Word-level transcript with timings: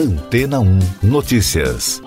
Antena 0.00 0.60
1 0.60 0.78
Notícias. 1.02 2.00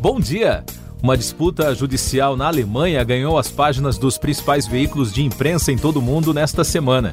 Bom 0.00 0.18
dia! 0.18 0.64
Uma 1.02 1.18
disputa 1.18 1.74
judicial 1.74 2.34
na 2.34 2.46
Alemanha 2.46 3.04
ganhou 3.04 3.36
as 3.36 3.50
páginas 3.50 3.98
dos 3.98 4.16
principais 4.16 4.66
veículos 4.66 5.12
de 5.12 5.22
imprensa 5.22 5.70
em 5.70 5.76
todo 5.76 5.98
o 5.98 6.02
mundo 6.02 6.32
nesta 6.32 6.64
semana. 6.64 7.12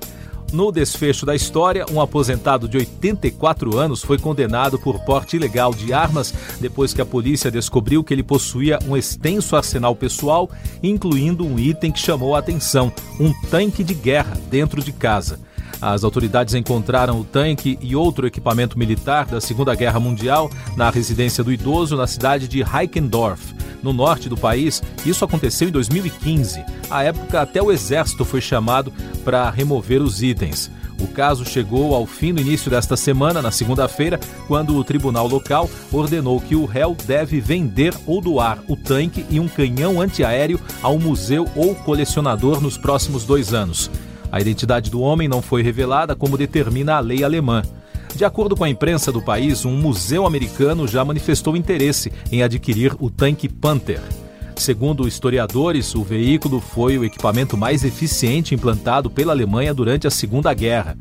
No 0.54 0.72
desfecho 0.72 1.26
da 1.26 1.36
história, 1.36 1.86
um 1.91 1.99
aposentado 1.99 2.69
de 2.69 2.78
84 2.78 3.78
anos 3.78 4.01
foi 4.01 4.17
condenado 4.17 4.79
por 4.79 5.01
porte 5.01 5.35
ilegal 5.35 5.74
de 5.74 5.92
armas 5.92 6.33
depois 6.62 6.94
que 6.94 7.01
a 7.01 7.06
polícia 7.06 7.51
descobriu 7.51 8.01
que 8.01 8.13
ele 8.13 8.24
possuía 8.24 8.79
um 8.87 8.96
extenso 8.96 9.58
arsenal 9.58 9.94
pessoal, 9.94 10.49
incluindo 10.81 11.46
um 11.46 11.60
item 11.60 11.92
que 11.92 11.99
chamou 11.99 12.33
a 12.33 12.40
atenção: 12.40 12.94
um 13.19 13.33
tanque 13.49 13.83
de 13.83 13.94
guerra 13.94 14.37
dentro 14.49 14.81
de 14.81 14.94
casa. 14.94 15.37
As 15.81 16.03
autoridades 16.03 16.53
encontraram 16.53 17.20
o 17.20 17.23
tanque 17.23 17.77
e 17.81 17.95
outro 17.95 18.26
equipamento 18.26 18.77
militar 18.77 19.26
da 19.26 19.41
Segunda 19.41 19.76
Guerra 19.76 20.00
Mundial 20.00 20.50
na 20.76 20.90
residência 20.90 21.44
do 21.44 21.52
idoso 21.52 21.95
na 21.95 22.08
cidade 22.08 22.48
de 22.48 22.62
Heikendorf, 22.62 23.54
no 23.84 23.94
norte 23.94 24.30
do 24.30 24.38
país. 24.38 24.81
Isso 25.05 25.23
aconteceu 25.23 25.67
em 25.67 25.72
2015. 25.72 26.64
À 26.90 27.03
época, 27.03 27.41
até 27.41 27.62
o 27.62 27.72
exército 27.72 28.26
foi 28.26 28.41
chamado 28.41 28.91
para 29.23 29.50
remover 29.50 30.02
os 30.02 30.23
itens. 30.23 30.72
O 31.00 31.08
caso 31.08 31.44
chegou 31.45 31.94
ao 31.94 32.05
fim 32.05 32.31
no 32.31 32.39
início 32.39 32.72
desta 32.72 32.95
semana, 32.95 33.42
na 33.42 33.52
segunda-feira, 33.52 34.20
quando 34.48 34.76
o 34.78 34.84
tribunal 34.84 35.28
local 35.28 35.70
ordenou 35.92 36.39
que 36.39 36.55
o 36.55 36.66
réu 36.66 36.95
deve 37.05 37.42
vender 37.42 37.94
ou 38.05 38.22
doar 38.22 38.59
o 38.67 38.78
tanque 38.78 39.26
e 39.30 39.39
um 39.39 39.48
canhão 39.48 40.00
antiaéreo 40.00 40.59
ao 40.81 40.98
museu 40.98 41.48
ou 41.55 41.76
colecionador 41.76 42.62
nos 42.62 42.78
próximos 42.78 43.26
dois 43.26 43.53
anos. 43.53 43.92
A 44.35 44.41
identidade 44.41 44.91
do 44.91 44.99
homem 44.99 45.30
não 45.30 45.41
foi 45.41 45.63
revelada, 45.63 46.13
como 46.13 46.38
determina 46.38 46.95
a 46.95 46.99
lei 46.99 47.23
alemã. 47.23 47.63
De 48.13 48.25
acordo 48.25 48.53
com 48.53 48.66
a 48.66 48.69
imprensa 48.69 49.09
do 49.09 49.22
país, 49.22 49.64
um 49.64 49.72
museu 49.72 50.25
americano 50.25 50.86
já 50.89 51.05
manifestou 51.05 51.55
interesse 51.55 52.11
em 52.30 52.44
adquirir 52.44 52.94
o 53.00 53.09
tanque 53.09 53.47
Panther. 53.47 54.02
Segundo 54.58 55.08
historiadores, 55.08 55.95
o 55.95 56.03
veículo 56.03 56.59
foi 56.59 56.97
o 56.97 57.05
equipamento 57.05 57.55
mais 57.55 57.86
eficiente 57.86 58.53
implantado 58.53 59.09
pela 59.09 59.31
Alemanha 59.31 59.73
durante 59.73 60.05
a 60.05 60.11
Segunda 60.11 60.53
Guerra. 60.53 60.97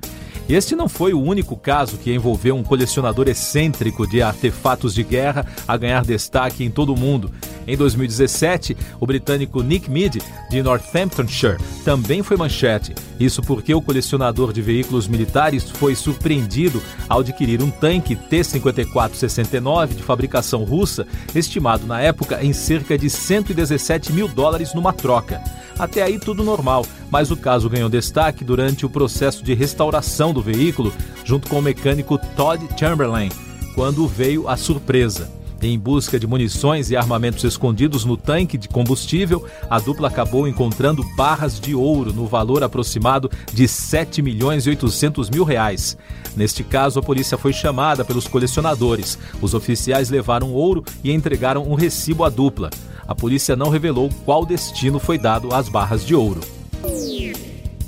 Este 0.49 0.77
não 0.77 0.89
foi 0.89 1.15
o 1.15 1.21
único 1.21 1.57
caso 1.57 1.97
que 1.97 2.13
envolveu 2.13 2.55
um 2.55 2.63
colecionador 2.63 3.29
excêntrico 3.29 4.07
de 4.07 4.23
artefatos 4.23 4.95
de 4.95 5.03
guerra 5.03 5.47
a 5.67 5.77
ganhar 5.77 6.05
destaque 6.05 6.63
em 6.63 6.71
todo 6.71 6.93
o 6.93 6.99
mundo. 6.99 7.33
Em 7.67 7.77
2017, 7.77 8.77
o 9.01 9.07
britânico 9.07 9.63
Nick 9.63 9.91
Mead, 9.91 10.21
de 10.51 10.63
Northamptonshire, 10.63 11.57
também 11.83 12.23
foi 12.23 12.37
manchete. 12.37 12.95
Isso 13.19 13.43
porque 13.43 13.73
o 13.75 13.81
colecionador 13.81 14.53
de 14.53 14.61
veículos 14.61 15.07
militares 15.07 15.71
foi 15.71 15.95
surpreendido 15.95 16.83
ao 17.09 17.21
adquirir 17.21 17.63
um 17.63 17.71
tanque 17.71 18.17
T-54-69 18.17 19.95
de 19.95 20.03
fabricação 20.03 20.65
russa, 20.65 21.07
estimado 21.35 21.87
na 21.87 22.01
época 22.01 22.43
em 22.43 22.53
cerca 22.53 22.99
de 22.99 23.09
117 23.09 24.13
mil 24.13 24.27
dólares 24.27 24.75
numa 24.75 24.93
troca. 24.93 25.41
Até 25.79 26.03
aí 26.03 26.19
tudo 26.19 26.45
normal, 26.45 26.87
mas 27.11 27.31
o 27.31 27.37
caso 27.37 27.69
ganhou 27.69 27.89
destaque 27.89 28.45
durante 28.45 28.87
o 28.87 28.91
processo 28.91 29.45
de 29.45 29.55
restauração 29.55 30.33
do 30.33 30.43
veículo, 30.43 30.93
junto 31.25 31.49
com 31.49 31.59
o 31.59 31.63
mecânico 31.63 32.19
Todd 32.37 32.67
Chamberlain, 32.79 33.31
quando 33.75 34.07
veio 34.07 34.49
a 34.49 34.57
surpresa. 34.57 35.44
Em 35.67 35.79
busca 35.79 36.19
de 36.19 36.27
munições 36.27 36.91
e 36.91 36.97
armamentos 36.97 37.43
escondidos 37.43 38.05
no 38.05 38.17
tanque 38.17 38.59
de 38.59 38.69
combustível, 38.69 39.45
a 39.71 39.81
dupla 39.81 40.09
acabou 40.09 40.47
encontrando 40.47 41.03
barras 41.17 41.59
de 41.59 41.75
ouro 41.75 42.13
no 42.13 42.27
valor 42.27 42.63
aproximado 42.63 43.31
de 43.53 43.67
7 43.67 44.21
milhões 44.21 44.67
e 44.67 44.71
800 44.71 45.31
mil 45.31 45.43
reais. 45.43 45.97
Neste 46.37 46.63
caso, 46.63 47.01
a 47.01 47.03
polícia 47.03 47.39
foi 47.39 47.53
chamada 47.53 48.05
pelos 48.05 48.29
colecionadores. 48.29 49.19
Os 49.41 49.55
oficiais 49.55 50.11
levaram 50.11 50.53
ouro 50.53 50.85
e 51.03 51.11
entregaram 51.11 51.63
um 51.63 51.75
recibo 51.75 52.25
à 52.25 52.29
dupla 52.29 52.71
a 53.07 53.15
polícia 53.15 53.55
não 53.55 53.69
revelou 53.69 54.09
qual 54.25 54.47
destino 54.47 54.99
foi 54.99 55.19
dado 55.19 55.55
às 55.55 55.69
barras 55.69 56.05
de 56.05 56.15
ouro. 56.15 56.41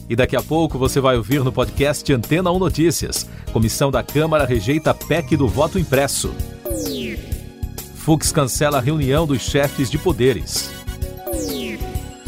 E 0.08 0.14
daqui 0.14 0.36
a 0.36 0.42
pouco 0.42 0.78
você 0.78 1.00
vai 1.00 1.16
ouvir 1.16 1.42
no 1.42 1.50
podcast 1.50 2.12
Antena 2.12 2.50
1 2.52 2.58
Notícias. 2.58 3.28
Comissão 3.52 3.90
da 3.90 4.02
Câmara 4.02 4.44
rejeita 4.44 4.94
PEC 4.94 5.36
do 5.36 5.48
voto 5.48 5.78
impresso. 5.78 6.32
Fux 8.06 8.30
cancela 8.30 8.78
a 8.78 8.80
reunião 8.80 9.26
dos 9.26 9.42
chefes 9.42 9.90
de 9.90 9.98
poderes. 9.98 10.70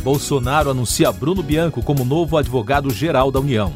Bolsonaro 0.03 0.71
anuncia 0.71 1.13
Bruno 1.13 1.41
Bianco 1.41 1.81
como 1.85 2.05
novo 2.05 2.37
advogado-geral 2.37 3.31
da 3.31 3.39
União. 3.39 3.73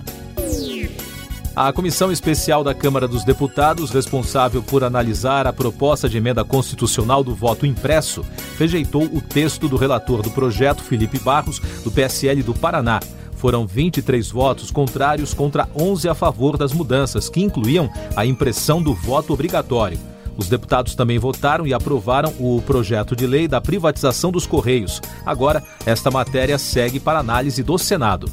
A 1.55 1.73
Comissão 1.73 2.11
Especial 2.11 2.65
da 2.65 2.75
Câmara 2.75 3.07
dos 3.07 3.23
Deputados, 3.23 3.93
responsável 3.93 4.65
por 4.65 4.83
analisar 4.83 5.47
a 5.47 5.53
proposta 5.53 6.09
de 6.09 6.17
emenda 6.17 6.45
constitucional 6.45 7.23
do 7.23 7.37
voto 7.37 7.65
impresso, 7.65 8.25
rejeitou 8.59 9.05
o 9.05 9.21
texto 9.21 9.69
do 9.69 9.77
relator 9.77 10.23
do 10.23 10.31
projeto, 10.33 10.83
Felipe 10.83 11.21
Barros, 11.21 11.61
do 11.85 11.91
PSL 11.93 12.43
do 12.43 12.53
Paraná. 12.53 12.99
Foram 13.37 13.65
23 13.65 14.29
votos 14.29 14.73
contrários 14.73 15.33
contra 15.33 15.69
11 15.73 16.09
a 16.09 16.17
favor 16.17 16.57
das 16.57 16.73
mudanças, 16.73 17.29
que 17.29 17.41
incluíam 17.41 17.89
a 18.17 18.27
impressão 18.27 18.83
do 18.83 18.93
voto 18.93 19.33
obrigatório. 19.33 20.12
Os 20.37 20.49
deputados 20.49 20.95
também 20.95 21.19
votaram 21.19 21.67
e 21.67 21.75
aprovaram 21.75 22.33
o 22.39 22.63
projeto 22.63 23.15
de 23.15 23.27
lei 23.27 23.47
da 23.47 23.61
privatização 23.61 24.31
dos 24.31 24.47
Correios. 24.47 25.01
Agora, 25.25 25.63
esta 25.85 26.11
matéria 26.11 26.59
segue 26.59 26.99
para 26.99 27.19
análise 27.19 27.63
do 27.63 27.79
Senado. 27.79 28.31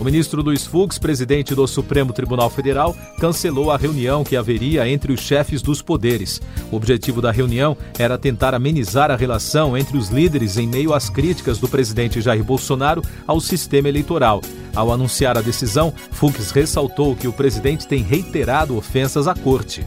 O 0.00 0.04
ministro 0.04 0.40
Luiz 0.40 0.64
Fux, 0.64 0.98
presidente 0.98 1.54
do 1.54 1.66
Supremo 1.66 2.10
Tribunal 2.10 2.48
Federal, 2.48 2.96
cancelou 3.18 3.70
a 3.70 3.76
reunião 3.76 4.24
que 4.24 4.34
haveria 4.34 4.88
entre 4.88 5.12
os 5.12 5.20
chefes 5.20 5.60
dos 5.60 5.82
poderes. 5.82 6.40
O 6.72 6.76
objetivo 6.76 7.20
da 7.20 7.30
reunião 7.30 7.76
era 7.98 8.16
tentar 8.16 8.54
amenizar 8.54 9.10
a 9.10 9.16
relação 9.16 9.76
entre 9.76 9.98
os 9.98 10.08
líderes 10.08 10.56
em 10.56 10.66
meio 10.66 10.94
às 10.94 11.10
críticas 11.10 11.58
do 11.58 11.68
presidente 11.68 12.18
Jair 12.18 12.42
Bolsonaro 12.42 13.02
ao 13.26 13.42
sistema 13.42 13.90
eleitoral. 13.90 14.40
Ao 14.74 14.90
anunciar 14.90 15.36
a 15.36 15.42
decisão, 15.42 15.92
Fux 16.12 16.50
ressaltou 16.50 17.14
que 17.14 17.28
o 17.28 17.32
presidente 17.32 17.86
tem 17.86 18.02
reiterado 18.02 18.78
ofensas 18.78 19.28
à 19.28 19.34
corte. 19.34 19.86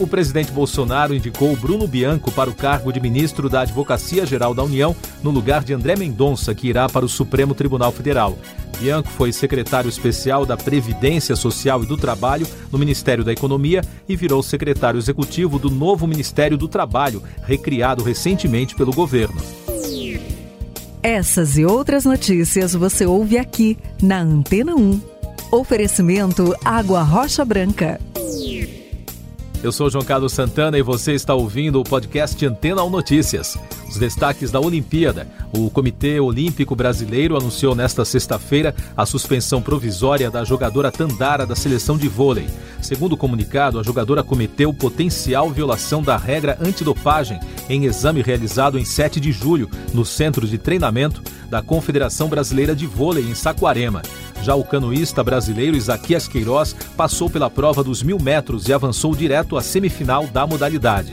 O 0.00 0.06
presidente 0.06 0.50
Bolsonaro 0.50 1.14
indicou 1.14 1.54
Bruno 1.54 1.86
Bianco 1.86 2.32
para 2.32 2.48
o 2.48 2.54
cargo 2.54 2.90
de 2.90 2.98
ministro 2.98 3.50
da 3.50 3.60
Advocacia 3.60 4.24
Geral 4.24 4.54
da 4.54 4.64
União, 4.64 4.96
no 5.22 5.28
lugar 5.30 5.62
de 5.62 5.74
André 5.74 5.94
Mendonça, 5.94 6.54
que 6.54 6.68
irá 6.68 6.88
para 6.88 7.04
o 7.04 7.08
Supremo 7.08 7.54
Tribunal 7.54 7.92
Federal. 7.92 8.38
Bianco 8.78 9.10
foi 9.10 9.30
secretário 9.30 9.90
especial 9.90 10.46
da 10.46 10.56
Previdência 10.56 11.36
Social 11.36 11.82
e 11.82 11.86
do 11.86 11.98
Trabalho 11.98 12.46
no 12.72 12.78
Ministério 12.78 13.22
da 13.22 13.30
Economia 13.30 13.82
e 14.08 14.16
virou 14.16 14.42
secretário 14.42 14.96
executivo 14.96 15.58
do 15.58 15.68
novo 15.68 16.06
Ministério 16.06 16.56
do 16.56 16.66
Trabalho, 16.66 17.22
recriado 17.42 18.02
recentemente 18.02 18.74
pelo 18.74 18.94
governo. 18.94 19.38
Essas 21.02 21.58
e 21.58 21.64
outras 21.66 22.06
notícias 22.06 22.72
você 22.72 23.04
ouve 23.04 23.36
aqui 23.36 23.76
na 24.02 24.20
Antena 24.20 24.74
1. 24.74 24.98
Oferecimento 25.52 26.56
Água 26.64 27.02
Rocha 27.02 27.44
Branca. 27.44 28.00
Eu 29.62 29.70
sou 29.70 29.90
João 29.90 30.02
Carlos 30.02 30.32
Santana 30.32 30.78
e 30.78 30.82
você 30.82 31.12
está 31.12 31.34
ouvindo 31.34 31.78
o 31.78 31.84
podcast 31.84 32.46
Antena 32.46 32.82
1 32.82 32.88
Notícias. 32.88 33.58
Os 33.86 33.98
destaques 33.98 34.50
da 34.50 34.58
Olimpíada. 34.58 35.28
O 35.52 35.68
Comitê 35.68 36.18
Olímpico 36.18 36.74
Brasileiro 36.74 37.36
anunciou 37.36 37.74
nesta 37.74 38.02
sexta-feira 38.02 38.74
a 38.96 39.04
suspensão 39.04 39.60
provisória 39.60 40.30
da 40.30 40.44
jogadora 40.44 40.90
Tandara 40.90 41.46
da 41.46 41.54
seleção 41.54 41.98
de 41.98 42.08
vôlei. 42.08 42.48
Segundo 42.80 43.12
o 43.12 43.16
comunicado, 43.18 43.78
a 43.78 43.82
jogadora 43.82 44.22
cometeu 44.22 44.72
potencial 44.72 45.50
violação 45.50 46.02
da 46.02 46.16
regra 46.16 46.56
antidopagem 46.58 47.38
em 47.68 47.84
exame 47.84 48.22
realizado 48.22 48.78
em 48.78 48.84
7 48.86 49.20
de 49.20 49.30
julho 49.30 49.68
no 49.92 50.06
Centro 50.06 50.46
de 50.46 50.56
Treinamento 50.56 51.22
da 51.50 51.60
Confederação 51.60 52.28
Brasileira 52.28 52.74
de 52.74 52.86
Vôlei 52.86 53.24
em 53.24 53.34
Saquarema. 53.34 54.00
Já 54.42 54.54
o 54.54 54.64
canoísta 54.64 55.22
brasileiro 55.22 55.76
Isaquias 55.76 56.26
Queiroz 56.26 56.74
passou 56.96 57.28
pela 57.28 57.50
prova 57.50 57.84
dos 57.84 58.02
mil 58.02 58.18
metros 58.18 58.68
e 58.68 58.72
avançou 58.72 59.14
direto 59.14 59.56
à 59.56 59.62
semifinal 59.62 60.26
da 60.26 60.46
modalidade. 60.46 61.12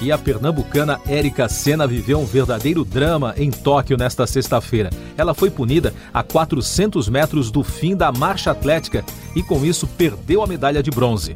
E 0.00 0.12
a 0.12 0.18
pernambucana 0.18 1.00
Érica 1.08 1.48
Senna 1.48 1.84
viveu 1.84 2.20
um 2.20 2.24
verdadeiro 2.24 2.84
drama 2.84 3.34
em 3.36 3.50
Tóquio 3.50 3.96
nesta 3.96 4.28
sexta-feira. 4.28 4.90
Ela 5.16 5.34
foi 5.34 5.50
punida 5.50 5.92
a 6.14 6.22
400 6.22 7.08
metros 7.08 7.50
do 7.50 7.64
fim 7.64 7.96
da 7.96 8.12
marcha 8.12 8.52
atlética 8.52 9.04
e, 9.34 9.42
com 9.42 9.64
isso, 9.64 9.88
perdeu 9.88 10.40
a 10.40 10.46
medalha 10.46 10.82
de 10.84 10.90
bronze. 10.90 11.34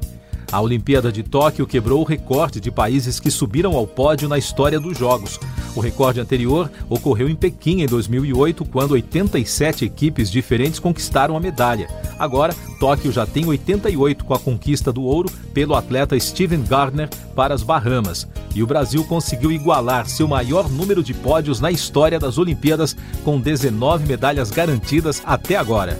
A 0.52 0.60
Olimpíada 0.60 1.10
de 1.10 1.22
Tóquio 1.22 1.66
quebrou 1.66 2.02
o 2.02 2.04
recorde 2.04 2.60
de 2.60 2.70
países 2.70 3.18
que 3.18 3.30
subiram 3.30 3.74
ao 3.74 3.86
pódio 3.86 4.28
na 4.28 4.36
história 4.36 4.78
dos 4.78 4.98
Jogos. 4.98 5.40
O 5.74 5.80
recorde 5.80 6.20
anterior 6.20 6.70
ocorreu 6.90 7.26
em 7.26 7.34
Pequim 7.34 7.80
em 7.80 7.86
2008, 7.86 8.62
quando 8.66 8.90
87 8.90 9.86
equipes 9.86 10.30
diferentes 10.30 10.78
conquistaram 10.78 11.38
a 11.38 11.40
medalha. 11.40 11.88
Agora, 12.18 12.54
Tóquio 12.78 13.10
já 13.10 13.24
tem 13.24 13.46
88 13.46 14.26
com 14.26 14.34
a 14.34 14.38
conquista 14.38 14.92
do 14.92 15.02
ouro 15.02 15.30
pelo 15.54 15.74
atleta 15.74 16.20
Steven 16.20 16.62
Gardner 16.64 17.08
para 17.34 17.54
as 17.54 17.62
Bahamas. 17.62 18.28
E 18.54 18.62
o 18.62 18.66
Brasil 18.66 19.02
conseguiu 19.04 19.50
igualar 19.50 20.06
seu 20.06 20.28
maior 20.28 20.68
número 20.68 21.02
de 21.02 21.14
pódios 21.14 21.60
na 21.60 21.70
história 21.70 22.18
das 22.18 22.36
Olimpíadas, 22.36 22.94
com 23.24 23.40
19 23.40 24.06
medalhas 24.06 24.50
garantidas 24.50 25.22
até 25.24 25.56
agora. 25.56 25.98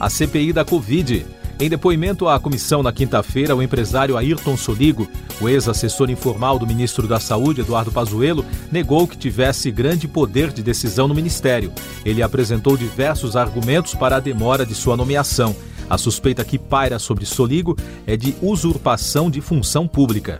A 0.00 0.10
CPI 0.10 0.52
da 0.52 0.64
Covid. 0.64 1.37
Em 1.60 1.68
depoimento 1.68 2.28
à 2.28 2.38
comissão 2.38 2.84
na 2.84 2.92
quinta-feira, 2.92 3.56
o 3.56 3.60
empresário 3.60 4.16
Ayrton 4.16 4.56
Soligo, 4.56 5.08
o 5.40 5.48
ex-assessor 5.48 6.08
informal 6.08 6.56
do 6.56 6.64
ministro 6.64 7.08
da 7.08 7.18
Saúde, 7.18 7.62
Eduardo 7.62 7.90
Pazuello, 7.90 8.44
negou 8.70 9.08
que 9.08 9.18
tivesse 9.18 9.68
grande 9.72 10.06
poder 10.06 10.52
de 10.52 10.62
decisão 10.62 11.08
no 11.08 11.14
ministério. 11.16 11.72
Ele 12.04 12.22
apresentou 12.22 12.76
diversos 12.76 13.34
argumentos 13.34 13.92
para 13.92 14.16
a 14.16 14.20
demora 14.20 14.64
de 14.64 14.72
sua 14.72 14.96
nomeação. 14.96 15.54
A 15.90 15.98
suspeita 15.98 16.44
que 16.44 16.58
paira 16.60 16.96
sobre 17.00 17.26
Soligo 17.26 17.76
é 18.06 18.16
de 18.16 18.36
usurpação 18.40 19.28
de 19.28 19.40
função 19.40 19.88
pública. 19.88 20.38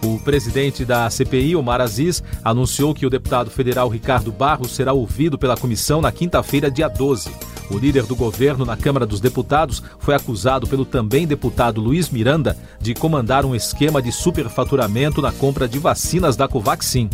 O 0.00 0.20
presidente 0.20 0.84
da 0.84 1.10
CPI, 1.10 1.56
Omar 1.56 1.80
Aziz, 1.80 2.22
anunciou 2.44 2.94
que 2.94 3.04
o 3.04 3.10
deputado 3.10 3.50
federal 3.50 3.88
Ricardo 3.88 4.30
Barros 4.30 4.76
será 4.76 4.92
ouvido 4.92 5.36
pela 5.36 5.56
comissão 5.56 6.00
na 6.00 6.12
quinta-feira, 6.12 6.70
dia 6.70 6.86
12. 6.86 7.55
O 7.70 7.78
líder 7.78 8.04
do 8.04 8.14
governo 8.14 8.64
na 8.64 8.76
Câmara 8.76 9.06
dos 9.06 9.20
Deputados 9.20 9.82
foi 9.98 10.14
acusado 10.14 10.66
pelo 10.66 10.84
também 10.84 11.26
deputado 11.26 11.80
Luiz 11.80 12.10
Miranda 12.10 12.56
de 12.80 12.94
comandar 12.94 13.44
um 13.44 13.54
esquema 13.54 14.00
de 14.00 14.12
superfaturamento 14.12 15.20
na 15.20 15.32
compra 15.32 15.66
de 15.68 15.78
vacinas 15.78 16.36
da 16.36 16.46
Covaxin. 16.46 17.10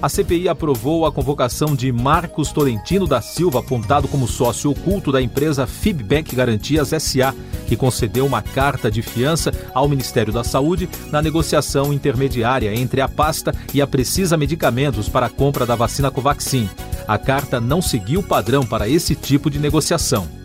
A 0.00 0.08
CPI 0.08 0.48
aprovou 0.48 1.04
a 1.04 1.10
convocação 1.10 1.74
de 1.74 1.90
Marcos 1.90 2.52
Tolentino 2.52 3.04
da 3.04 3.20
Silva, 3.20 3.58
apontado 3.58 4.06
como 4.06 4.28
sócio 4.28 4.70
oculto 4.70 5.10
da 5.10 5.20
empresa 5.20 5.66
Fibbank 5.66 6.36
Garantias 6.36 6.90
SA, 6.90 7.34
que 7.66 7.76
concedeu 7.76 8.24
uma 8.24 8.40
carta 8.40 8.92
de 8.92 9.02
fiança 9.02 9.52
ao 9.74 9.88
Ministério 9.88 10.32
da 10.32 10.44
Saúde 10.44 10.88
na 11.10 11.20
negociação 11.20 11.92
intermediária 11.92 12.72
entre 12.72 13.00
a 13.00 13.08
pasta 13.08 13.52
e 13.74 13.82
a 13.82 13.88
Precisa 13.88 14.36
Medicamentos 14.36 15.08
para 15.08 15.26
a 15.26 15.30
compra 15.30 15.66
da 15.66 15.74
vacina 15.74 16.12
Covaxin. 16.12 16.70
A 17.08 17.18
carta 17.18 17.60
não 17.60 17.82
seguiu 17.82 18.20
o 18.20 18.22
padrão 18.22 18.64
para 18.64 18.88
esse 18.88 19.16
tipo 19.16 19.50
de 19.50 19.58
negociação. 19.58 20.37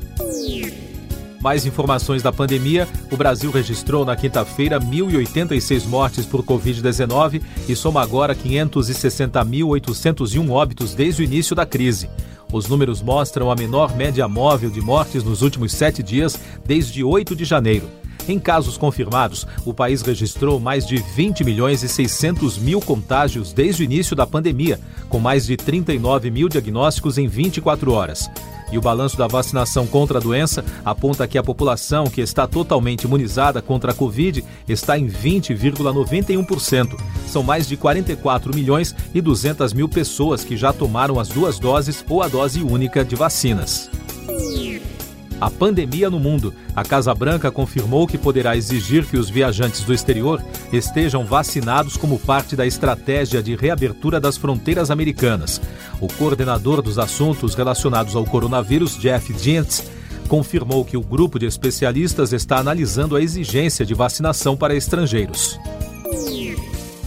Mais 1.43 1.65
informações 1.65 2.23
da 2.23 2.31
pandemia: 2.31 2.87
o 3.11 3.17
Brasil 3.17 3.51
registrou 3.51 4.05
na 4.05 4.15
quinta-feira 4.15 4.79
1.086 4.79 5.85
mortes 5.85 6.25
por 6.25 6.41
Covid-19 6.41 7.41
e 7.67 7.75
soma 7.75 8.01
agora 8.01 8.33
560.801 8.33 10.49
óbitos 10.49 10.95
desde 10.95 11.21
o 11.21 11.25
início 11.25 11.53
da 11.53 11.65
crise. 11.65 12.09
Os 12.49 12.69
números 12.69 13.01
mostram 13.01 13.51
a 13.51 13.55
menor 13.55 13.93
média 13.93 14.25
móvel 14.25 14.69
de 14.69 14.79
mortes 14.79 15.21
nos 15.21 15.41
últimos 15.41 15.73
sete 15.73 16.01
dias, 16.01 16.39
desde 16.65 17.03
8 17.03 17.35
de 17.35 17.43
janeiro. 17.43 17.89
Em 18.25 18.39
casos 18.39 18.77
confirmados, 18.77 19.45
o 19.65 19.73
país 19.73 20.01
registrou 20.01 20.61
mais 20.61 20.87
de 20.87 20.95
20 20.95 21.43
milhões 21.43 21.83
e 21.83 21.89
600 21.89 22.57
mil 22.57 22.79
contágios 22.79 23.51
desde 23.51 23.83
o 23.83 23.85
início 23.85 24.15
da 24.15 24.25
pandemia, 24.25 24.79
com 25.09 25.19
mais 25.19 25.45
de 25.45 25.57
39 25.57 26.31
mil 26.31 26.47
diagnósticos 26.47 27.17
em 27.17 27.27
24 27.27 27.91
horas. 27.91 28.29
E 28.73 28.77
o 28.77 28.81
balanço 28.81 29.15
da 29.15 29.27
vacinação 29.27 29.85
contra 29.85 30.17
a 30.17 30.21
doença 30.21 30.65
aponta 30.83 31.27
que 31.27 31.37
a 31.37 31.43
população 31.43 32.05
que 32.05 32.21
está 32.21 32.47
totalmente 32.47 33.03
imunizada 33.03 33.61
contra 33.61 33.91
a 33.91 33.93
Covid 33.93 34.43
está 34.67 34.97
em 34.97 35.07
20,91%. 35.07 36.99
São 37.27 37.43
mais 37.43 37.67
de 37.67 37.77
44 37.77 38.51
milhões 38.51 38.95
e 39.13 39.21
200 39.21 39.73
mil 39.73 39.87
pessoas 39.87 40.43
que 40.43 40.57
já 40.57 40.73
tomaram 40.73 41.19
as 41.19 41.29
duas 41.29 41.59
doses 41.59 42.03
ou 42.09 42.23
a 42.23 42.27
dose 42.27 42.63
única 42.63 43.05
de 43.05 43.15
vacinas 43.15 43.91
a 45.43 45.51
pandemia 45.51 46.09
no 46.09 46.21
mundo, 46.21 46.53
a 46.73 46.85
Casa 46.85 47.13
Branca 47.13 47.51
confirmou 47.51 48.07
que 48.07 48.17
poderá 48.17 48.55
exigir 48.55 49.05
que 49.05 49.17
os 49.17 49.29
viajantes 49.29 49.83
do 49.83 49.93
exterior 49.93 50.41
estejam 50.71 51.25
vacinados 51.25 51.97
como 51.97 52.17
parte 52.17 52.55
da 52.55 52.65
estratégia 52.65 53.43
de 53.43 53.53
reabertura 53.53 54.21
das 54.21 54.37
fronteiras 54.37 54.89
americanas. 54.89 55.59
O 55.99 56.07
coordenador 56.07 56.81
dos 56.81 56.97
assuntos 56.97 57.55
relacionados 57.55 58.15
ao 58.15 58.23
coronavírus, 58.23 58.97
Jeff 58.97 59.33
Zients, 59.37 59.83
confirmou 60.29 60.85
que 60.85 60.95
o 60.95 61.01
grupo 61.01 61.37
de 61.37 61.45
especialistas 61.45 62.31
está 62.31 62.59
analisando 62.59 63.13
a 63.13 63.21
exigência 63.21 63.85
de 63.85 63.93
vacinação 63.93 64.55
para 64.55 64.73
estrangeiros. 64.73 65.59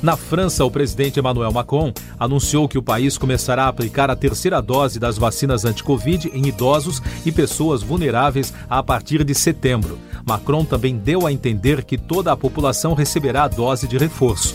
Na 0.03 0.17
França, 0.17 0.65
o 0.65 0.71
presidente 0.71 1.19
Emmanuel 1.19 1.53
Macron 1.53 1.93
anunciou 2.19 2.69
que 2.69 2.79
o 2.79 2.83
país 2.83 3.17
começará 3.17 3.65
a 3.65 3.69
aplicar 3.69 4.11
a 4.11 4.17
terceira 4.17 4.61
dose 4.61 4.99
das 4.99 5.17
vacinas 5.17 5.65
anti-Covid 5.65 6.31
em 6.35 6.47
idosos 6.47 7.03
e 7.25 7.33
pessoas 7.33 7.83
vulneráveis 7.83 8.53
a 8.69 8.83
partir 8.83 9.25
de 9.25 9.35
setembro. 9.35 9.99
Macron 10.25 10.65
também 10.65 10.97
deu 10.97 11.27
a 11.27 11.33
entender 11.33 11.85
que 11.85 11.97
toda 11.97 12.31
a 12.31 12.37
população 12.37 12.95
receberá 12.95 13.45
a 13.45 13.49
dose 13.49 13.89
de 13.89 13.97
reforço. 13.97 14.55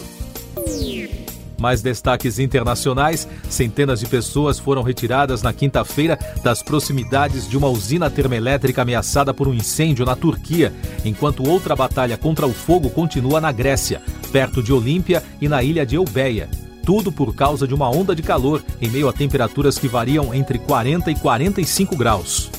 Mais 1.62 1.80
destaques 1.80 2.40
internacionais: 2.40 3.28
centenas 3.48 4.00
de 4.00 4.08
pessoas 4.08 4.58
foram 4.58 4.82
retiradas 4.82 5.44
na 5.44 5.54
quinta-feira 5.54 6.18
das 6.44 6.64
proximidades 6.64 7.48
de 7.48 7.56
uma 7.56 7.70
usina 7.70 8.10
termoelétrica 8.10 8.82
ameaçada 8.82 9.32
por 9.32 9.48
um 9.48 9.54
incêndio 9.54 10.04
na 10.04 10.16
Turquia, 10.16 10.74
enquanto 11.06 11.48
outra 11.48 11.76
batalha 11.76 12.18
contra 12.18 12.48
o 12.48 12.52
fogo 12.52 12.90
continua 12.90 13.40
na 13.40 13.52
Grécia, 13.52 14.02
perto 14.32 14.64
de 14.64 14.74
Olímpia 14.74 15.24
e 15.40 15.48
na 15.48 15.62
ilha 15.62 15.86
de 15.86 15.96
Eubeia. 15.96 16.50
Tudo 16.84 17.12
por 17.12 17.36
causa 17.36 17.68
de 17.68 17.76
uma 17.76 17.92
onda 17.92 18.16
de 18.16 18.24
calor 18.24 18.64
em 18.82 18.90
meio 18.90 19.08
a 19.08 19.14
temperaturas 19.14 19.78
que 19.78 19.88
variam 19.88 20.34
entre 20.34 20.58
40 20.58 21.12
e 21.12 21.16
45 21.16 21.96
graus. 21.96 22.50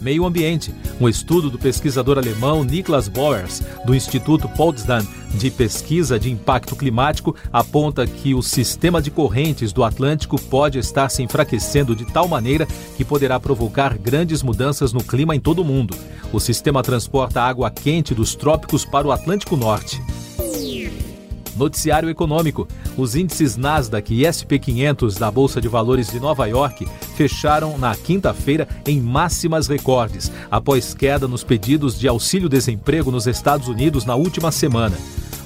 Meio 0.00 0.24
Ambiente. 0.24 0.74
Um 1.00 1.08
estudo 1.08 1.50
do 1.50 1.58
pesquisador 1.58 2.18
alemão 2.18 2.64
Niklas 2.64 3.08
Boers, 3.08 3.62
do 3.84 3.94
Instituto 3.94 4.48
Potsdam 4.48 5.06
de 5.34 5.50
Pesquisa 5.50 6.18
de 6.18 6.30
Impacto 6.30 6.74
Climático, 6.74 7.36
aponta 7.52 8.06
que 8.06 8.34
o 8.34 8.42
sistema 8.42 9.00
de 9.00 9.10
correntes 9.10 9.72
do 9.72 9.84
Atlântico 9.84 10.40
pode 10.40 10.78
estar 10.78 11.08
se 11.08 11.22
enfraquecendo 11.22 11.94
de 11.94 12.04
tal 12.04 12.26
maneira 12.26 12.66
que 12.96 13.04
poderá 13.04 13.38
provocar 13.38 13.96
grandes 13.96 14.42
mudanças 14.42 14.92
no 14.92 15.02
clima 15.02 15.36
em 15.36 15.40
todo 15.40 15.60
o 15.62 15.64
mundo. 15.64 15.96
O 16.32 16.40
sistema 16.40 16.82
transporta 16.82 17.42
água 17.42 17.70
quente 17.70 18.14
dos 18.14 18.34
trópicos 18.34 18.84
para 18.84 19.06
o 19.06 19.12
Atlântico 19.12 19.56
Norte. 19.56 20.00
Noticiário 21.60 22.08
Econômico. 22.08 22.66
Os 22.96 23.14
índices 23.14 23.56
Nasdaq 23.56 24.12
e 24.14 24.24
SP 24.26 24.58
500 24.58 25.16
da 25.16 25.30
Bolsa 25.30 25.60
de 25.60 25.68
Valores 25.68 26.10
de 26.10 26.18
Nova 26.18 26.46
York 26.46 26.88
fecharam 27.14 27.76
na 27.76 27.94
quinta-feira 27.94 28.66
em 28.86 28.98
máximas 28.98 29.68
recordes, 29.68 30.32
após 30.50 30.94
queda 30.94 31.28
nos 31.28 31.44
pedidos 31.44 31.98
de 31.98 32.08
auxílio-desemprego 32.08 33.10
nos 33.10 33.26
Estados 33.26 33.68
Unidos 33.68 34.06
na 34.06 34.14
última 34.14 34.50
semana. 34.50 34.96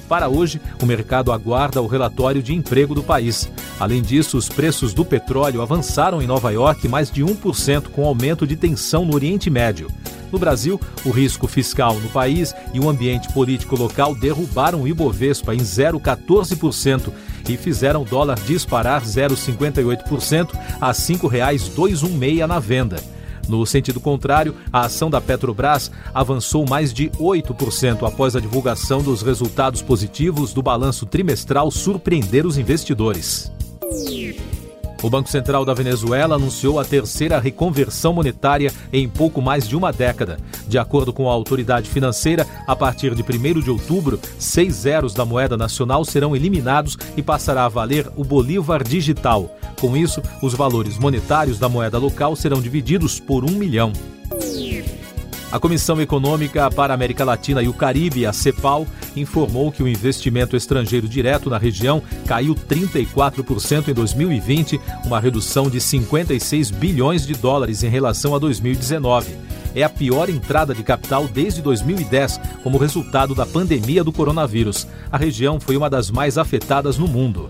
Para 0.07 0.29
hoje, 0.29 0.61
o 0.81 0.85
mercado 0.85 1.31
aguarda 1.31 1.81
o 1.81 1.87
relatório 1.87 2.41
de 2.41 2.53
emprego 2.53 2.93
do 2.93 3.03
país. 3.03 3.49
Além 3.79 4.01
disso, 4.01 4.37
os 4.37 4.47
preços 4.47 4.93
do 4.93 5.03
petróleo 5.03 5.61
avançaram 5.61 6.21
em 6.21 6.27
Nova 6.27 6.51
York 6.51 6.87
mais 6.87 7.11
de 7.11 7.23
1%, 7.23 7.89
com 7.89 8.05
aumento 8.05 8.45
de 8.45 8.55
tensão 8.55 9.03
no 9.03 9.15
Oriente 9.15 9.49
Médio. 9.49 9.87
No 10.35 10.39
Brasil, 10.39 10.77
o 11.05 11.11
risco 11.11 11.47
fiscal 11.47 11.97
no 11.97 12.09
país 12.09 12.53
e 12.73 12.79
o 12.81 12.89
ambiente 12.89 13.31
político 13.31 13.73
local 13.77 14.13
derrubaram 14.13 14.81
o 14.81 14.87
Ibovespa 14.87 15.55
em 15.55 15.59
0,14% 15.59 17.09
e 17.47 17.55
fizeram 17.55 18.01
o 18.01 18.05
dólar 18.05 18.37
disparar 18.41 19.01
0,58% 19.01 20.49
a 20.81 20.87
R$ 20.87 20.93
5,216 20.93 22.45
na 22.45 22.59
venda. 22.59 23.01
No 23.47 23.65
sentido 23.65 24.01
contrário, 24.01 24.53
a 24.73 24.81
ação 24.81 25.09
da 25.09 25.21
Petrobras 25.21 25.89
avançou 26.13 26.67
mais 26.67 26.93
de 26.93 27.09
8% 27.11 28.05
após 28.05 28.35
a 28.35 28.41
divulgação 28.41 29.01
dos 29.01 29.21
resultados 29.21 29.81
positivos 29.81 30.53
do 30.53 30.61
balanço 30.61 31.05
trimestral 31.05 31.71
surpreender 31.71 32.45
os 32.45 32.57
investidores. 32.57 33.49
O 35.05 35.09
Banco 35.09 35.29
Central 35.29 35.63
da 35.63 35.71
Venezuela 35.71 36.33
anunciou 36.33 36.79
a 36.79 36.83
terceira 36.83 37.39
reconversão 37.39 38.11
monetária 38.11 38.73
em 38.91 39.07
pouco 39.07 39.39
mais 39.39 39.67
de 39.67 39.75
uma 39.75 39.93
década. 39.93 40.39
De 40.67 40.79
acordo 40.79 41.13
com 41.13 41.29
a 41.29 41.31
autoridade 41.31 41.87
financeira, 41.87 42.43
a 42.65 42.75
partir 42.75 43.13
de 43.13 43.21
1 43.21 43.59
de 43.59 43.69
outubro, 43.69 44.19
seis 44.39 44.73
zeros 44.77 45.13
da 45.13 45.23
moeda 45.23 45.55
nacional 45.55 46.03
serão 46.03 46.35
eliminados 46.35 46.97
e 47.15 47.21
passará 47.21 47.65
a 47.65 47.69
valer 47.69 48.09
o 48.15 48.23
Bolívar 48.23 48.83
Digital. 48.83 49.55
Com 49.79 49.95
isso, 49.95 50.23
os 50.41 50.55
valores 50.55 50.97
monetários 50.97 51.59
da 51.59 51.69
moeda 51.69 51.99
local 51.99 52.35
serão 52.35 52.59
divididos 52.59 53.19
por 53.19 53.43
um 53.43 53.51
milhão. 53.51 53.93
A 55.55 55.59
Comissão 55.59 56.01
Econômica 56.01 56.69
para 56.69 56.91
a 56.93 56.95
América 56.95 57.23
Latina 57.23 57.63
e 57.63 57.69
o 57.69 57.73
Caribe, 57.73 58.25
a 58.25 58.33
CEPAL, 58.33 58.85
informou 59.15 59.71
que 59.71 59.81
o 59.81 59.87
investimento 59.87 60.53
estrangeiro 60.57 61.07
direto 61.07 61.49
na 61.49 61.57
região 61.57 62.03
caiu 62.27 62.53
34% 62.53 63.87
em 63.87 63.93
2020, 63.93 64.77
uma 65.05 65.17
redução 65.17 65.69
de 65.69 65.79
56 65.79 66.71
bilhões 66.71 67.25
de 67.25 67.35
dólares 67.35 67.83
em 67.83 67.87
relação 67.87 68.35
a 68.35 68.37
2019. 68.37 69.33
É 69.73 69.81
a 69.81 69.89
pior 69.89 70.29
entrada 70.29 70.75
de 70.75 70.83
capital 70.83 71.25
desde 71.25 71.61
2010, 71.61 72.37
como 72.61 72.77
resultado 72.77 73.33
da 73.33 73.45
pandemia 73.45 74.03
do 74.03 74.11
coronavírus. 74.11 74.85
A 75.09 75.17
região 75.17 75.57
foi 75.57 75.77
uma 75.77 75.89
das 75.89 76.11
mais 76.11 76.37
afetadas 76.37 76.97
no 76.97 77.07
mundo. 77.07 77.49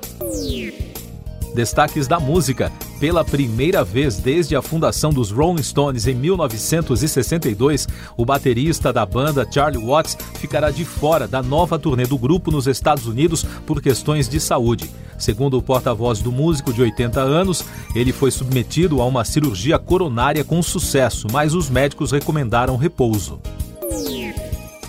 Destaques 1.56 2.06
da 2.06 2.20
música. 2.20 2.72
Pela 3.00 3.26
primeira 3.26 3.84
vez 3.84 4.18
desde 4.18 4.56
a 4.56 4.62
fundação 4.62 5.12
dos 5.12 5.30
Rolling 5.30 5.62
Stones 5.62 6.08
em 6.08 6.16
1962, 6.16 7.88
o 8.16 8.26
baterista 8.26 8.94
da 8.94 9.06
banda, 9.06 9.46
Charlie 9.50 9.86
Watts, 9.86 10.18
ficará 10.36 10.72
de 10.72 10.86
fora 10.86 11.28
da 11.28 11.44
nova 11.44 11.78
turnê 11.78 12.06
do 12.06 12.18
grupo 12.18 12.52
nos 12.52 12.68
Estados 12.68 13.06
Unidos 13.06 13.44
por 13.66 13.82
questões 13.82 14.30
de 14.30 14.40
saúde. 14.40 14.90
Segundo 15.18 15.58
o 15.58 15.62
porta-voz 15.62 16.20
do 16.20 16.32
músico 16.32 16.74
de 16.74 16.82
80 16.82 17.20
anos, 17.20 17.66
ele 17.94 18.14
foi 18.14 18.32
submetido 18.32 19.02
a 19.02 19.06
uma 19.06 19.26
cirurgia 19.26 19.78
coronária 19.78 20.44
com 20.44 20.64
sucesso, 20.64 21.28
mas 21.32 21.54
os 21.54 21.70
médicos 21.70 22.12
recomendaram 22.12 22.78
repouso. 22.78 23.40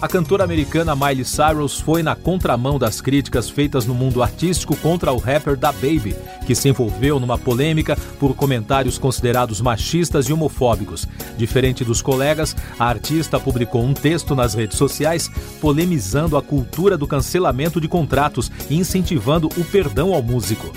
A 0.06 0.08
cantora 0.08 0.44
americana 0.44 0.94
Miley 0.94 1.24
Cyrus 1.24 1.80
foi 1.80 2.00
na 2.00 2.14
contramão 2.14 2.78
das 2.78 3.00
críticas 3.00 3.50
feitas 3.50 3.86
no 3.86 3.92
mundo 3.92 4.22
artístico 4.22 4.76
contra 4.76 5.12
o 5.12 5.18
rapper 5.18 5.56
Da 5.56 5.72
Baby, 5.72 6.14
que 6.46 6.54
se 6.54 6.68
envolveu 6.68 7.18
numa 7.18 7.36
polêmica 7.36 7.98
por 8.20 8.32
comentários 8.36 8.98
considerados 8.98 9.60
machistas 9.60 10.28
e 10.28 10.32
homofóbicos. 10.32 11.08
Diferente 11.36 11.84
dos 11.84 12.00
colegas, 12.00 12.54
a 12.78 12.86
artista 12.86 13.40
publicou 13.40 13.82
um 13.82 13.92
texto 13.92 14.36
nas 14.36 14.54
redes 14.54 14.78
sociais 14.78 15.28
polemizando 15.60 16.36
a 16.36 16.42
cultura 16.42 16.96
do 16.96 17.08
cancelamento 17.08 17.80
de 17.80 17.88
contratos 17.88 18.48
e 18.70 18.76
incentivando 18.76 19.48
o 19.56 19.64
perdão 19.64 20.14
ao 20.14 20.22
músico. 20.22 20.72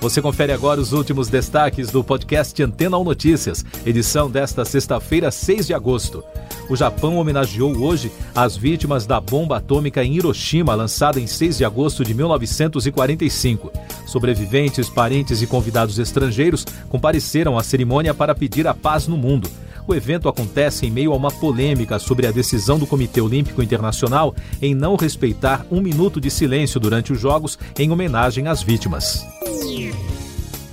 Você 0.00 0.22
confere 0.22 0.52
agora 0.52 0.80
os 0.80 0.92
últimos 0.92 1.28
destaques 1.28 1.90
do 1.90 2.02
podcast 2.02 2.62
Antena 2.62 2.98
1 2.98 3.04
Notícias, 3.04 3.64
edição 3.84 4.30
desta 4.30 4.64
sexta-feira, 4.64 5.30
6 5.30 5.66
de 5.66 5.74
agosto 5.74 6.24
o 6.70 6.76
Japão 6.76 7.18
homenageou 7.18 7.76
hoje 7.78 8.12
as 8.32 8.56
vítimas 8.56 9.04
da 9.04 9.20
bomba 9.20 9.56
atômica 9.56 10.04
em 10.04 10.14
Hiroshima, 10.14 10.72
lançada 10.72 11.18
em 11.18 11.26
6 11.26 11.58
de 11.58 11.64
agosto 11.64 12.04
de 12.04 12.14
1945. 12.14 13.72
Sobreviventes, 14.06 14.88
parentes 14.88 15.42
e 15.42 15.48
convidados 15.48 15.98
estrangeiros 15.98 16.64
compareceram 16.88 17.58
à 17.58 17.64
cerimônia 17.64 18.14
para 18.14 18.36
pedir 18.36 18.68
a 18.68 18.74
paz 18.74 19.08
no 19.08 19.16
mundo. 19.16 19.50
O 19.90 19.94
evento 19.94 20.28
acontece 20.28 20.86
em 20.86 20.90
meio 20.90 21.12
a 21.12 21.16
uma 21.16 21.32
polêmica 21.32 21.98
sobre 21.98 22.24
a 22.24 22.30
decisão 22.30 22.78
do 22.78 22.86
Comitê 22.86 23.20
Olímpico 23.20 23.60
Internacional 23.60 24.32
em 24.62 24.72
não 24.72 24.94
respeitar 24.94 25.66
um 25.68 25.80
minuto 25.80 26.20
de 26.20 26.30
silêncio 26.30 26.78
durante 26.78 27.12
os 27.12 27.18
Jogos 27.18 27.58
em 27.76 27.90
homenagem 27.90 28.46
às 28.46 28.62
vítimas. 28.62 29.26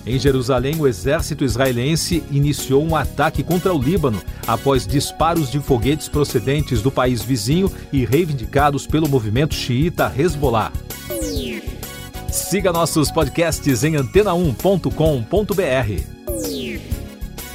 Em 0.05 0.19
Jerusalém, 0.19 0.79
o 0.79 0.87
exército 0.87 1.43
israelense 1.43 2.23
iniciou 2.29 2.85
um 2.85 2.95
ataque 2.95 3.41
contra 3.41 3.73
o 3.73 3.81
Líbano 3.81 4.21
após 4.45 4.85
disparos 4.85 5.49
de 5.49 5.59
foguetes 5.59 6.07
procedentes 6.07 6.83
do 6.83 6.91
país 6.91 7.23
vizinho 7.23 7.71
e 7.91 8.05
reivindicados 8.05 8.85
pelo 8.85 9.09
movimento 9.09 9.55
xiita 9.55 10.13
Hezbollah. 10.15 10.71
Siga 12.31 12.71
nossos 12.71 13.09
podcasts 13.09 13.83
em 13.83 13.93
antena1.com.br. 13.93 16.16